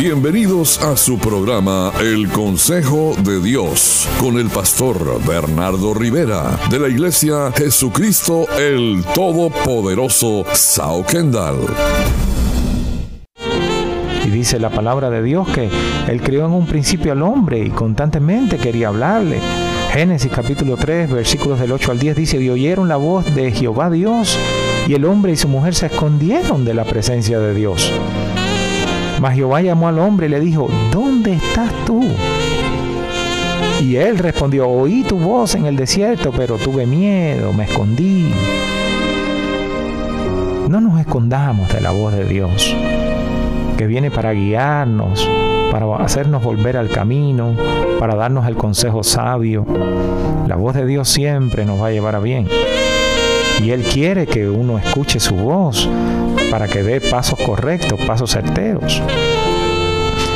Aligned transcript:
Bienvenidos 0.00 0.82
a 0.82 0.96
su 0.96 1.18
programa 1.18 1.92
El 2.00 2.30
Consejo 2.30 3.14
de 3.22 3.38
Dios 3.42 4.08
con 4.18 4.38
el 4.38 4.48
pastor 4.48 5.22
Bernardo 5.26 5.92
Rivera 5.92 6.58
de 6.70 6.78
la 6.78 6.88
Iglesia 6.88 7.52
Jesucristo 7.54 8.46
el 8.58 9.04
Todopoderoso 9.14 10.46
Sao 10.54 11.04
Kendall. 11.04 11.66
Y 14.24 14.30
dice 14.30 14.58
la 14.58 14.70
palabra 14.70 15.10
de 15.10 15.22
Dios 15.22 15.46
que 15.48 15.68
Él 16.08 16.22
creó 16.22 16.46
en 16.46 16.52
un 16.52 16.64
principio 16.64 17.12
al 17.12 17.20
hombre 17.20 17.58
y 17.58 17.68
constantemente 17.68 18.56
quería 18.56 18.88
hablarle. 18.88 19.38
Génesis 19.92 20.32
capítulo 20.34 20.78
3 20.78 21.12
versículos 21.12 21.60
del 21.60 21.72
8 21.72 21.90
al 21.90 21.98
10 21.98 22.16
dice, 22.16 22.40
y 22.40 22.48
oyeron 22.48 22.88
la 22.88 22.96
voz 22.96 23.34
de 23.34 23.52
Jehová 23.52 23.90
Dios 23.90 24.38
y 24.88 24.94
el 24.94 25.04
hombre 25.04 25.32
y 25.32 25.36
su 25.36 25.48
mujer 25.48 25.74
se 25.74 25.86
escondieron 25.86 26.64
de 26.64 26.72
la 26.72 26.84
presencia 26.84 27.38
de 27.38 27.54
Dios. 27.54 27.92
Mas 29.20 29.34
Jehová 29.34 29.60
llamó 29.60 29.88
al 29.88 29.98
hombre 29.98 30.26
y 30.26 30.30
le 30.30 30.40
dijo, 30.40 30.68
¿dónde 30.90 31.34
estás 31.34 31.70
tú? 31.84 32.02
Y 33.82 33.96
él 33.96 34.16
respondió, 34.16 34.66
oí 34.66 35.02
tu 35.02 35.18
voz 35.18 35.54
en 35.54 35.66
el 35.66 35.76
desierto, 35.76 36.32
pero 36.34 36.56
tuve 36.56 36.86
miedo, 36.86 37.52
me 37.52 37.64
escondí. 37.64 38.32
No 40.68 40.80
nos 40.80 40.98
escondamos 41.00 41.70
de 41.70 41.82
la 41.82 41.90
voz 41.90 42.14
de 42.14 42.24
Dios, 42.24 42.74
que 43.76 43.86
viene 43.86 44.10
para 44.10 44.32
guiarnos, 44.32 45.28
para 45.70 45.96
hacernos 45.96 46.42
volver 46.42 46.78
al 46.78 46.88
camino, 46.88 47.54
para 47.98 48.14
darnos 48.14 48.46
el 48.46 48.56
consejo 48.56 49.02
sabio. 49.02 49.66
La 50.46 50.56
voz 50.56 50.74
de 50.74 50.86
Dios 50.86 51.10
siempre 51.10 51.66
nos 51.66 51.80
va 51.80 51.88
a 51.88 51.90
llevar 51.90 52.14
a 52.14 52.20
bien. 52.20 52.48
Y 53.62 53.72
Él 53.72 53.82
quiere 53.82 54.26
que 54.26 54.48
uno 54.48 54.78
escuche 54.78 55.20
su 55.20 55.34
voz 55.34 55.86
para 56.50 56.66
que 56.66 56.82
dé 56.82 57.00
pasos 57.00 57.38
correctos, 57.38 58.00
pasos 58.06 58.30
certeros. 58.30 59.02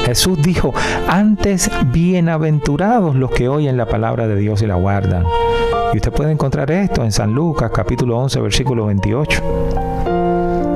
Jesús 0.04 0.42
dijo, 0.42 0.74
antes 1.08 1.70
bienaventurados 1.86 3.16
los 3.16 3.30
que 3.30 3.48
oyen 3.48 3.78
la 3.78 3.86
palabra 3.86 4.28
de 4.28 4.36
Dios 4.36 4.60
y 4.60 4.66
la 4.66 4.74
guardan. 4.74 5.24
Y 5.94 5.96
usted 5.96 6.12
puede 6.12 6.32
encontrar 6.32 6.70
esto 6.70 7.02
en 7.02 7.12
San 7.12 7.32
Lucas 7.32 7.70
capítulo 7.74 8.18
11 8.18 8.40
versículo 8.40 8.86
28. 8.86 9.42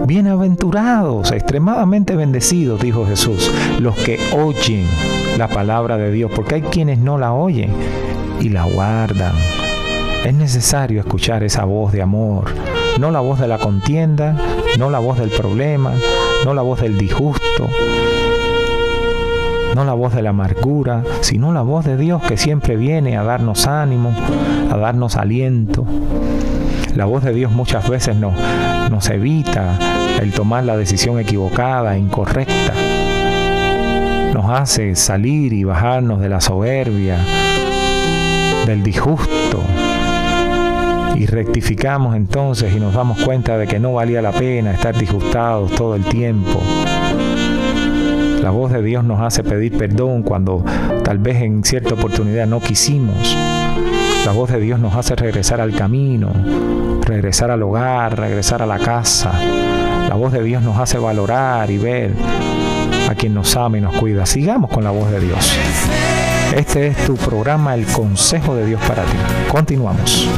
Bienaventurados, 0.06 1.32
extremadamente 1.32 2.16
bendecidos, 2.16 2.80
dijo 2.80 3.04
Jesús, 3.06 3.52
los 3.78 3.94
que 3.94 4.18
oyen 4.32 4.86
la 5.36 5.48
palabra 5.48 5.98
de 5.98 6.10
Dios, 6.10 6.30
porque 6.34 6.54
hay 6.54 6.62
quienes 6.62 6.98
no 6.98 7.18
la 7.18 7.34
oyen 7.34 7.70
y 8.40 8.48
la 8.48 8.64
guardan. 8.64 9.34
Es 10.28 10.34
necesario 10.34 11.00
escuchar 11.00 11.42
esa 11.42 11.64
voz 11.64 11.90
de 11.90 12.02
amor, 12.02 12.52
no 13.00 13.10
la 13.10 13.20
voz 13.20 13.40
de 13.40 13.48
la 13.48 13.56
contienda, 13.56 14.36
no 14.78 14.90
la 14.90 14.98
voz 14.98 15.18
del 15.18 15.30
problema, 15.30 15.94
no 16.44 16.52
la 16.52 16.60
voz 16.60 16.82
del 16.82 16.98
disgusto, 16.98 17.66
no 19.74 19.84
la 19.86 19.94
voz 19.94 20.14
de 20.14 20.20
la 20.20 20.28
amargura, 20.28 21.02
sino 21.22 21.50
la 21.54 21.62
voz 21.62 21.86
de 21.86 21.96
Dios 21.96 22.22
que 22.22 22.36
siempre 22.36 22.76
viene 22.76 23.16
a 23.16 23.22
darnos 23.22 23.66
ánimo, 23.66 24.14
a 24.70 24.76
darnos 24.76 25.16
aliento. 25.16 25.86
La 26.94 27.06
voz 27.06 27.24
de 27.24 27.32
Dios 27.32 27.50
muchas 27.50 27.88
veces 27.88 28.14
nos, 28.14 29.08
evita 29.08 29.78
el 30.20 30.32
tomar 30.32 30.64
la 30.64 30.76
decisión 30.76 31.18
equivocada, 31.18 31.96
incorrecta. 31.96 32.74
Nos 34.34 34.44
hace 34.50 34.94
salir 34.94 35.54
y 35.54 35.64
bajarnos 35.64 36.20
de 36.20 36.28
la 36.28 36.42
soberbia, 36.42 37.16
del 38.66 38.82
disgusto, 38.82 39.62
y 41.18 41.26
rectificamos 41.26 42.14
entonces 42.14 42.72
y 42.72 42.78
nos 42.78 42.94
damos 42.94 43.18
cuenta 43.18 43.58
de 43.58 43.66
que 43.66 43.80
no 43.80 43.94
valía 43.94 44.22
la 44.22 44.30
pena 44.30 44.70
estar 44.70 44.96
disgustados 44.96 45.72
todo 45.72 45.96
el 45.96 46.04
tiempo. 46.04 46.60
La 48.40 48.50
voz 48.50 48.70
de 48.70 48.82
Dios 48.82 49.02
nos 49.02 49.20
hace 49.20 49.42
pedir 49.42 49.76
perdón 49.76 50.22
cuando 50.22 50.64
tal 51.02 51.18
vez 51.18 51.42
en 51.42 51.64
cierta 51.64 51.94
oportunidad 51.94 52.46
no 52.46 52.60
quisimos. 52.60 53.36
La 54.24 54.30
voz 54.30 54.52
de 54.52 54.60
Dios 54.60 54.78
nos 54.78 54.94
hace 54.94 55.16
regresar 55.16 55.60
al 55.60 55.74
camino, 55.74 56.30
regresar 57.04 57.50
al 57.50 57.64
hogar, 57.64 58.16
regresar 58.16 58.62
a 58.62 58.66
la 58.66 58.78
casa. 58.78 59.32
La 60.08 60.14
voz 60.14 60.32
de 60.32 60.44
Dios 60.44 60.62
nos 60.62 60.78
hace 60.78 60.98
valorar 60.98 61.68
y 61.68 61.78
ver 61.78 62.12
a 63.10 63.14
quien 63.16 63.34
nos 63.34 63.56
ama 63.56 63.78
y 63.78 63.80
nos 63.80 63.96
cuida. 63.96 64.24
Sigamos 64.24 64.70
con 64.70 64.84
la 64.84 64.90
voz 64.90 65.10
de 65.10 65.18
Dios. 65.18 65.58
Este 66.56 66.88
es 66.88 66.96
tu 67.06 67.16
programa 67.16 67.74
El 67.74 67.86
Consejo 67.86 68.56
de 68.56 68.66
Dios 68.66 68.80
para 68.86 69.02
ti. 69.04 69.16
Continuamos. 69.50 70.28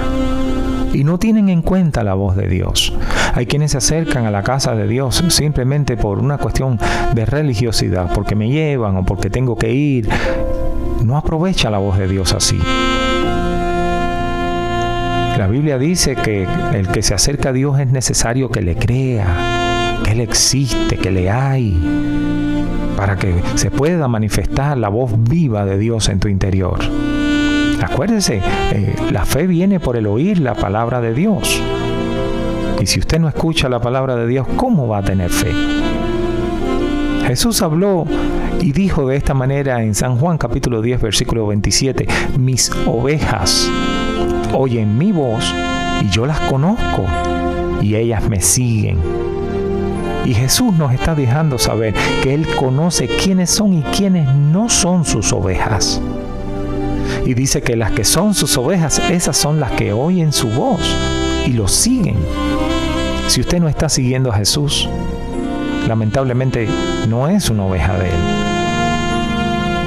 y 0.91 1.03
no 1.03 1.19
tienen 1.19 1.49
en 1.49 1.61
cuenta 1.61 2.03
la 2.03 2.15
voz 2.15 2.35
de 2.35 2.47
Dios. 2.47 2.93
Hay 3.35 3.45
quienes 3.45 3.71
se 3.71 3.77
acercan 3.77 4.25
a 4.25 4.31
la 4.31 4.41
casa 4.43 4.75
de 4.75 4.87
Dios 4.87 5.23
simplemente 5.27 5.97
por 5.97 6.19
una 6.19 6.39
cuestión 6.39 6.79
de 7.13 7.25
religiosidad, 7.25 8.11
porque 8.13 8.35
me 8.35 8.49
llevan 8.49 8.97
o 8.97 9.05
porque 9.05 9.29
tengo 9.29 9.55
que 9.55 9.71
ir. 9.71 10.09
No 11.03 11.17
aprovecha 11.17 11.69
la 11.69 11.77
voz 11.77 11.99
de 11.99 12.07
Dios 12.07 12.33
así. 12.33 12.59
La 15.37 15.47
Biblia 15.47 15.77
dice 15.77 16.15
que 16.15 16.47
el 16.73 16.87
que 16.87 17.01
se 17.01 17.13
acerca 17.13 17.49
a 17.49 17.53
Dios 17.53 17.77
es 17.77 17.91
necesario 17.91 18.49
que 18.49 18.61
le 18.61 18.77
crea, 18.77 19.99
que 20.01 20.11
Él 20.11 20.21
existe, 20.21 20.95
que 20.95 21.11
le 21.11 21.29
hay, 21.29 21.77
para 22.95 23.17
que 23.17 23.35
se 23.55 23.69
pueda 23.69 24.07
manifestar 24.07 24.77
la 24.77 24.87
voz 24.87 25.11
viva 25.17 25.65
de 25.65 25.77
Dios 25.77 26.07
en 26.07 26.21
tu 26.21 26.29
interior. 26.29 26.79
Acuérdese, 27.83 28.41
eh, 28.71 28.95
la 29.11 29.25
fe 29.25 29.45
viene 29.45 29.81
por 29.81 29.97
el 29.97 30.07
oír 30.07 30.39
la 30.39 30.55
palabra 30.55 31.01
de 31.01 31.13
Dios. 31.13 31.61
Y 32.79 32.85
si 32.85 33.01
usted 33.01 33.19
no 33.19 33.27
escucha 33.27 33.67
la 33.67 33.81
palabra 33.81 34.15
de 34.15 34.27
Dios, 34.27 34.47
¿cómo 34.55 34.87
va 34.87 34.99
a 34.99 35.03
tener 35.03 35.29
fe? 35.29 35.51
Jesús 37.27 37.61
habló 37.61 38.05
y 38.61 38.71
dijo 38.71 39.05
de 39.05 39.17
esta 39.17 39.33
manera 39.33 39.83
en 39.83 39.95
San 39.95 40.17
Juan 40.17 40.37
capítulo 40.37 40.81
10 40.81 41.01
versículo 41.01 41.45
27, 41.47 42.07
mis 42.37 42.71
ovejas 42.85 43.69
oyen 44.55 44.97
mi 44.97 45.11
voz 45.11 45.53
y 46.01 46.09
yo 46.09 46.25
las 46.25 46.39
conozco 46.41 47.05
y 47.81 47.95
ellas 47.95 48.27
me 48.29 48.41
siguen. 48.41 48.97
Y 50.25 50.33
Jesús 50.33 50.73
nos 50.73 50.91
está 50.91 51.13
dejando 51.13 51.59
saber 51.59 51.93
que 52.23 52.33
Él 52.33 52.47
conoce 52.55 53.07
quiénes 53.07 53.51
son 53.51 53.73
y 53.73 53.83
quiénes 53.83 54.33
no 54.33 54.69
son 54.69 55.05
sus 55.05 55.31
ovejas. 55.31 56.01
Y 57.25 57.35
dice 57.35 57.61
que 57.61 57.75
las 57.75 57.91
que 57.91 58.03
son 58.03 58.33
sus 58.33 58.57
ovejas, 58.57 58.99
esas 59.11 59.37
son 59.37 59.59
las 59.59 59.71
que 59.73 59.93
oyen 59.93 60.33
su 60.33 60.49
voz 60.49 60.81
y 61.45 61.51
lo 61.51 61.67
siguen. 61.67 62.17
Si 63.27 63.41
usted 63.41 63.59
no 63.59 63.67
está 63.67 63.89
siguiendo 63.89 64.31
a 64.31 64.37
Jesús, 64.37 64.89
lamentablemente 65.87 66.67
no 67.07 67.27
es 67.27 67.49
una 67.49 67.65
oveja 67.65 67.97
de 67.97 68.07
Él. 68.09 68.15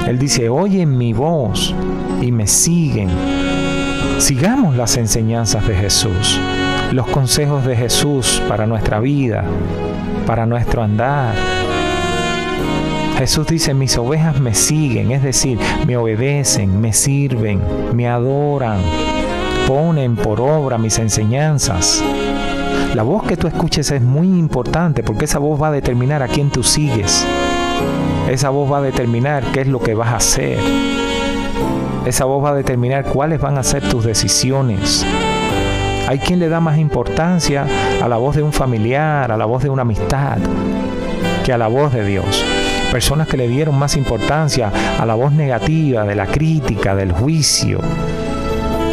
Él 0.09 0.19
dice, 0.19 0.49
oyen 0.49 0.97
mi 0.97 1.12
voz 1.12 1.75
y 2.23 2.31
me 2.32 2.47
siguen. 2.47 3.09
Sigamos 4.19 4.76
las 4.76 4.97
enseñanzas 4.97 5.67
de 5.69 5.76
Jesús, 5.76 6.41
los 6.91 7.06
consejos 7.06 7.65
de 7.65 7.76
Jesús 7.76 8.43
para 8.49 8.67
nuestra 8.67 8.99
vida, 8.99 9.44
para 10.26 10.44
nuestro 10.44 10.82
andar. 10.82 11.35
Jesús 13.17 13.47
dice, 13.47 13.75
mis 13.75 13.97
ovejas 13.97 14.41
me 14.41 14.55
siguen, 14.55 15.12
es 15.12 15.23
decir, 15.23 15.59
me 15.87 15.97
obedecen, 15.97 16.81
me 16.81 16.93
sirven, 16.93 17.62
me 17.94 18.09
adoran, 18.09 18.81
ponen 19.69 20.17
por 20.17 20.41
obra 20.41 20.79
mis 20.79 20.99
enseñanzas. 20.99 22.03
La 22.94 23.05
voz 23.05 23.23
que 23.23 23.37
tú 23.37 23.47
escuches 23.47 23.93
es 23.93 24.03
muy 24.03 24.26
importante 24.26 25.05
porque 25.05 25.26
esa 25.26 25.38
voz 25.38 25.62
va 25.62 25.69
a 25.69 25.73
determinar 25.73 26.25
a 26.25 26.29
quién 26.29 26.50
tú 26.50 26.65
sigues. 26.65 27.25
Esa 28.29 28.50
voz 28.50 28.70
va 28.70 28.79
a 28.79 28.82
determinar 28.82 29.44
qué 29.53 29.61
es 29.61 29.69
lo 29.69 29.81
que 29.81 29.94
vas 29.94 30.09
a 30.09 30.17
hacer. 30.17 30.59
Esa 32.06 32.25
voz 32.25 32.45
va 32.45 32.50
a 32.50 32.55
determinar 32.55 33.05
cuáles 33.05 33.41
van 33.41 33.59
a 33.59 33.62
ser 33.62 33.83
tus 33.89 34.05
decisiones. 34.05 35.05
Hay 36.09 36.19
quien 36.19 36.39
le 36.39 36.49
da 36.49 36.61
más 36.61 36.79
importancia 36.79 37.67
a 38.03 38.09
la 38.09 38.17
voz 38.17 38.35
de 38.35 38.43
un 38.43 38.53
familiar, 38.53 39.31
a 39.31 39.37
la 39.37 39.45
voz 39.45 39.62
de 39.62 39.69
una 39.69 39.83
amistad, 39.83 40.39
que 41.45 41.53
a 41.53 41.59
la 41.59 41.67
voz 41.67 41.93
de 41.93 42.05
Dios. 42.05 42.45
Personas 42.91 43.29
que 43.29 43.37
le 43.37 43.47
dieron 43.47 43.79
más 43.79 43.97
importancia 43.97 44.73
a 44.99 45.05
la 45.05 45.15
voz 45.15 45.33
negativa, 45.33 46.05
de 46.05 46.15
la 46.15 46.27
crítica, 46.27 46.95
del 46.95 47.12
juicio, 47.12 47.81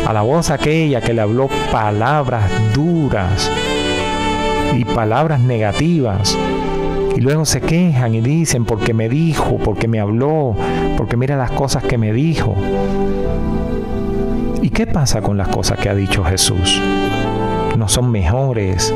a 0.06 0.12
la 0.12 0.22
voz 0.22 0.50
aquella 0.50 1.00
que 1.00 1.14
le 1.14 1.22
habló 1.22 1.48
palabras 1.72 2.44
duras 2.74 3.50
y 4.76 4.84
palabras 4.84 5.40
negativas. 5.40 6.38
Y 7.16 7.22
luego 7.22 7.46
se 7.46 7.62
quejan 7.62 8.14
y 8.14 8.22
dicen, 8.22 8.66
porque 8.66 8.94
me 8.94 9.08
dijo, 9.08 9.58
porque 9.58 9.88
me 9.88 10.02
habló, 10.02 10.56
porque 10.98 11.18
mira 11.18 11.36
las 11.36 11.52
cosas 11.52 11.84
que 11.84 11.98
me 11.98 12.14
dijo. 12.14 12.56
¿Y 14.62 14.70
qué 14.70 14.88
pasa 14.88 15.22
con 15.22 15.38
las 15.38 15.50
cosas 15.50 15.78
que 15.80 15.90
ha 15.90 15.96
dicho 15.96 16.24
Jesús? 16.24 16.82
No 17.78 17.88
son 17.88 18.12
mejores, 18.12 18.94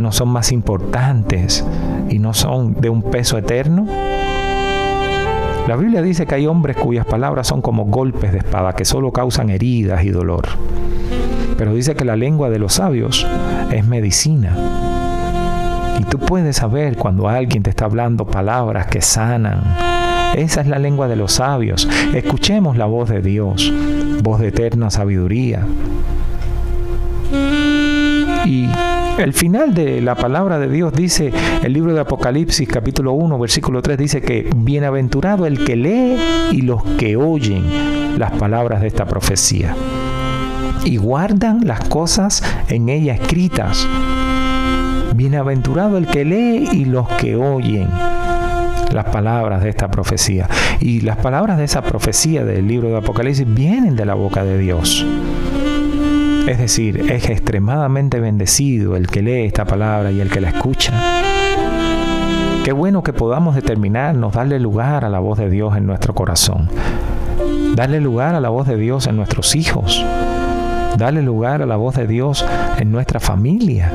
no 0.00 0.12
son 0.12 0.28
más 0.28 0.52
importantes 0.52 1.64
y 2.08 2.18
no 2.18 2.34
son 2.34 2.74
de 2.74 2.90
un 2.90 3.02
peso 3.02 3.38
eterno. 3.38 3.86
La 5.66 5.76
Biblia 5.76 6.02
dice 6.02 6.26
que 6.26 6.34
hay 6.36 6.46
hombres 6.46 6.76
cuyas 6.76 7.06
palabras 7.06 7.46
son 7.46 7.60
como 7.60 7.86
golpes 7.86 8.32
de 8.32 8.38
espada 8.38 8.74
que 8.74 8.84
solo 8.84 9.12
causan 9.12 9.50
heridas 9.50 10.04
y 10.04 10.10
dolor. 10.10 10.46
Pero 11.56 11.74
dice 11.74 11.94
que 11.94 12.04
la 12.04 12.16
lengua 12.16 12.50
de 12.50 12.58
los 12.58 12.74
sabios 12.74 13.26
es 13.72 13.86
medicina. 13.86 14.56
Y 15.98 16.04
tú 16.04 16.18
puedes 16.18 16.56
saber 16.56 16.96
cuando 16.96 17.28
alguien 17.28 17.62
te 17.62 17.70
está 17.70 17.86
hablando 17.86 18.26
palabras 18.26 18.86
que 18.86 19.00
sanan. 19.00 19.95
Esa 20.36 20.60
es 20.60 20.66
la 20.66 20.78
lengua 20.78 21.08
de 21.08 21.16
los 21.16 21.32
sabios. 21.32 21.88
Escuchemos 22.14 22.76
la 22.76 22.84
voz 22.84 23.08
de 23.08 23.22
Dios 23.22 23.72
voz 24.22 24.40
de 24.40 24.48
eterna 24.48 24.90
sabiduría. 24.90 25.66
Y 28.44 28.68
el 29.18 29.32
final 29.32 29.74
de 29.74 30.00
la 30.00 30.14
palabra 30.14 30.58
de 30.58 30.68
Dios 30.68 30.92
dice, 30.92 31.32
el 31.62 31.72
libro 31.72 31.94
de 31.94 32.00
Apocalipsis 32.00 32.68
capítulo 32.68 33.12
1 33.12 33.38
versículo 33.38 33.82
3 33.82 33.96
dice 33.96 34.20
que 34.20 34.48
bienaventurado 34.54 35.46
el 35.46 35.64
que 35.64 35.74
lee 35.74 36.16
y 36.52 36.60
los 36.60 36.82
que 36.98 37.16
oyen 37.16 38.18
las 38.18 38.32
palabras 38.32 38.82
de 38.82 38.88
esta 38.88 39.06
profecía 39.06 39.74
y 40.84 40.98
guardan 40.98 41.66
las 41.66 41.88
cosas 41.88 42.42
en 42.68 42.88
ella 42.88 43.14
escritas. 43.14 43.88
Bienaventurado 45.14 45.96
el 45.96 46.06
que 46.06 46.24
lee 46.24 46.68
y 46.72 46.84
los 46.84 47.08
que 47.08 47.36
oyen 47.36 47.88
las 48.96 49.04
palabras 49.04 49.62
de 49.62 49.68
esta 49.68 49.88
profecía. 49.88 50.48
Y 50.80 51.02
las 51.02 51.18
palabras 51.18 51.58
de 51.58 51.64
esa 51.64 51.82
profecía 51.82 52.44
del 52.44 52.66
libro 52.66 52.88
de 52.88 52.96
Apocalipsis 52.96 53.46
vienen 53.46 53.94
de 53.94 54.06
la 54.06 54.14
boca 54.14 54.42
de 54.42 54.58
Dios. 54.58 55.06
Es 56.48 56.58
decir, 56.58 57.10
es 57.12 57.28
extremadamente 57.28 58.18
bendecido 58.20 58.96
el 58.96 59.08
que 59.08 59.22
lee 59.22 59.44
esta 59.44 59.64
palabra 59.64 60.10
y 60.10 60.20
el 60.20 60.30
que 60.30 60.40
la 60.40 60.48
escucha. 60.48 60.92
Qué 62.64 62.72
bueno 62.72 63.02
que 63.02 63.12
podamos 63.12 63.54
determinarnos, 63.54 64.32
darle 64.32 64.58
lugar 64.58 65.04
a 65.04 65.08
la 65.08 65.18
voz 65.20 65.38
de 65.38 65.50
Dios 65.50 65.76
en 65.76 65.86
nuestro 65.86 66.14
corazón. 66.14 66.68
Darle 67.74 68.00
lugar 68.00 68.34
a 68.34 68.40
la 68.40 68.48
voz 68.48 68.66
de 68.66 68.76
Dios 68.76 69.06
en 69.06 69.16
nuestros 69.16 69.54
hijos. 69.54 70.04
Darle 70.96 71.22
lugar 71.22 71.62
a 71.62 71.66
la 71.66 71.76
voz 71.76 71.96
de 71.96 72.06
Dios 72.06 72.44
en 72.78 72.90
nuestra 72.90 73.20
familia. 73.20 73.92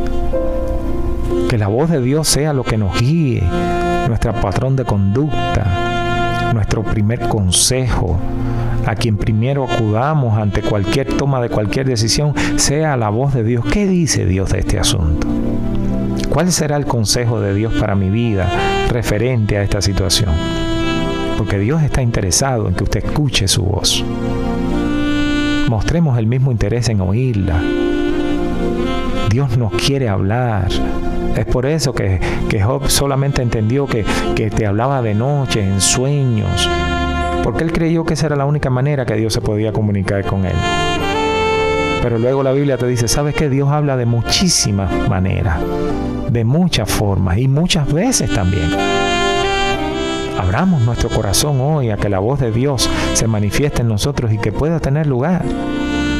Que 1.49 1.57
la 1.57 1.67
voz 1.67 1.89
de 1.89 2.01
Dios 2.01 2.27
sea 2.27 2.53
lo 2.53 2.63
que 2.63 2.77
nos 2.77 2.99
guíe, 2.99 3.43
nuestro 4.07 4.33
patrón 4.33 4.75
de 4.75 4.85
conducta, 4.85 6.51
nuestro 6.53 6.83
primer 6.83 7.19
consejo, 7.19 8.17
a 8.85 8.95
quien 8.95 9.17
primero 9.17 9.63
acudamos 9.63 10.37
ante 10.37 10.61
cualquier 10.61 11.07
toma 11.17 11.41
de 11.41 11.49
cualquier 11.49 11.87
decisión, 11.87 12.33
sea 12.55 12.97
la 12.97 13.09
voz 13.09 13.33
de 13.33 13.43
Dios. 13.43 13.65
¿Qué 13.71 13.87
dice 13.87 14.25
Dios 14.25 14.51
de 14.51 14.59
este 14.59 14.79
asunto? 14.79 15.27
¿Cuál 16.29 16.51
será 16.51 16.77
el 16.77 16.85
consejo 16.85 17.41
de 17.41 17.53
Dios 17.53 17.73
para 17.73 17.95
mi 17.95 18.09
vida 18.09 18.47
referente 18.89 19.57
a 19.57 19.63
esta 19.63 19.81
situación? 19.81 20.31
Porque 21.37 21.59
Dios 21.59 21.81
está 21.81 22.01
interesado 22.01 22.67
en 22.67 22.73
que 22.73 22.83
usted 22.83 23.03
escuche 23.05 23.47
su 23.47 23.63
voz. 23.63 24.03
Mostremos 25.67 26.17
el 26.17 26.27
mismo 26.27 26.51
interés 26.51 26.89
en 26.89 27.01
oírla. 27.01 27.61
Dios 29.29 29.57
nos 29.57 29.73
quiere 29.73 30.09
hablar. 30.09 30.67
Es 31.41 31.47
por 31.47 31.65
eso 31.65 31.91
que, 31.91 32.19
Job 32.63 32.87
solamente 32.87 33.41
entendió 33.41 33.87
que, 33.87 34.05
que 34.35 34.51
te 34.51 34.67
hablaba 34.67 35.01
de 35.01 35.15
noche, 35.15 35.59
en 35.59 35.81
sueños, 35.81 36.69
porque 37.43 37.63
él 37.63 37.71
creyó 37.71 38.03
que 38.03 38.13
esa 38.13 38.27
era 38.27 38.35
la 38.35 38.45
única 38.45 38.69
manera 38.69 39.07
que 39.07 39.15
Dios 39.15 39.33
se 39.33 39.41
podía 39.41 39.73
comunicar 39.73 40.23
con 40.23 40.45
él. 40.45 40.53
Pero 42.03 42.19
luego 42.19 42.43
la 42.43 42.51
Biblia 42.51 42.77
te 42.77 42.85
dice, 42.85 43.07
¿sabes 43.07 43.33
que 43.33 43.49
Dios 43.49 43.69
habla 43.69 43.97
de 43.97 44.05
muchísimas 44.05 45.09
maneras, 45.09 45.57
de 46.29 46.45
muchas 46.45 46.91
formas 46.91 47.39
y 47.39 47.47
muchas 47.47 47.91
veces 47.91 48.31
también? 48.31 48.69
Abramos 50.37 50.83
nuestro 50.83 51.09
corazón 51.09 51.59
hoy 51.59 51.89
a 51.89 51.97
que 51.97 52.09
la 52.09 52.19
voz 52.19 52.39
de 52.39 52.51
Dios 52.51 52.87
se 53.15 53.25
manifieste 53.25 53.81
en 53.81 53.87
nosotros 53.87 54.31
y 54.31 54.37
que 54.37 54.51
pueda 54.51 54.79
tener 54.79 55.07
lugar 55.07 55.41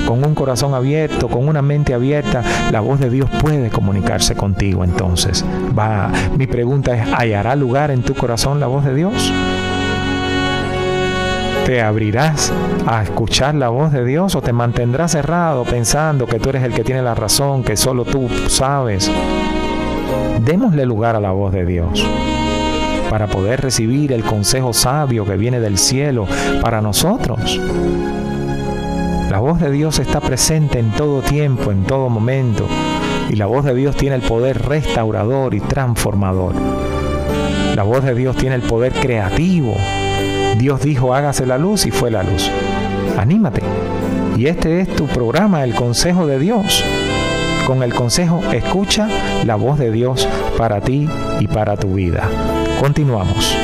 con 0.07 0.23
un 0.23 0.35
corazón 0.35 0.73
abierto, 0.73 1.27
con 1.27 1.47
una 1.47 1.61
mente 1.61 1.93
abierta, 1.93 2.43
la 2.71 2.81
voz 2.81 2.99
de 2.99 3.09
Dios 3.09 3.29
puede 3.41 3.69
comunicarse 3.69 4.35
contigo. 4.35 4.83
Entonces, 4.83 5.45
va, 5.77 6.11
mi 6.37 6.47
pregunta 6.47 6.95
es, 6.95 7.07
¿hallará 7.13 7.55
lugar 7.55 7.91
en 7.91 8.01
tu 8.03 8.13
corazón 8.13 8.59
la 8.59 8.67
voz 8.67 8.85
de 8.85 8.95
Dios? 8.95 9.31
¿Te 11.65 11.81
abrirás 11.81 12.51
a 12.87 13.03
escuchar 13.03 13.55
la 13.55 13.69
voz 13.69 13.91
de 13.91 14.03
Dios 14.03 14.35
o 14.35 14.41
te 14.41 14.51
mantendrás 14.51 15.11
cerrado 15.11 15.63
pensando 15.63 16.25
que 16.25 16.39
tú 16.39 16.49
eres 16.49 16.63
el 16.63 16.73
que 16.73 16.83
tiene 16.83 17.01
la 17.01 17.13
razón, 17.13 17.63
que 17.63 17.77
solo 17.77 18.03
tú 18.03 18.27
sabes? 18.47 19.11
Démosle 20.43 20.85
lugar 20.85 21.15
a 21.15 21.19
la 21.19 21.31
voz 21.31 21.53
de 21.53 21.65
Dios 21.65 22.05
para 23.11 23.27
poder 23.27 23.61
recibir 23.61 24.13
el 24.13 24.23
consejo 24.23 24.73
sabio 24.73 25.25
que 25.25 25.35
viene 25.35 25.59
del 25.59 25.77
cielo 25.77 26.25
para 26.61 26.81
nosotros. 26.81 27.59
La 29.31 29.39
voz 29.39 29.61
de 29.61 29.71
Dios 29.71 29.97
está 29.99 30.19
presente 30.19 30.77
en 30.77 30.91
todo 30.91 31.21
tiempo, 31.21 31.71
en 31.71 31.85
todo 31.85 32.09
momento. 32.09 32.67
Y 33.29 33.37
la 33.37 33.45
voz 33.45 33.63
de 33.63 33.73
Dios 33.73 33.95
tiene 33.95 34.17
el 34.17 34.21
poder 34.21 34.61
restaurador 34.61 35.55
y 35.55 35.61
transformador. 35.61 36.53
La 37.73 37.83
voz 37.83 38.03
de 38.03 38.13
Dios 38.13 38.35
tiene 38.35 38.55
el 38.55 38.61
poder 38.61 38.91
creativo. 38.91 39.77
Dios 40.57 40.81
dijo, 40.81 41.15
hágase 41.15 41.45
la 41.45 41.57
luz 41.57 41.85
y 41.85 41.91
fue 41.91 42.11
la 42.11 42.23
luz. 42.23 42.51
Anímate. 43.17 43.61
Y 44.35 44.47
este 44.47 44.81
es 44.81 44.93
tu 44.97 45.07
programa, 45.07 45.63
el 45.63 45.75
Consejo 45.75 46.27
de 46.27 46.37
Dios 46.37 46.83
con 47.65 47.83
el 47.83 47.93
consejo 47.93 48.41
Escucha 48.51 49.07
la 49.45 49.55
voz 49.55 49.79
de 49.79 49.91
Dios 49.91 50.27
para 50.57 50.81
ti 50.81 51.07
y 51.39 51.47
para 51.47 51.77
tu 51.77 51.93
vida. 51.93 52.27
Continuamos. 52.81 53.55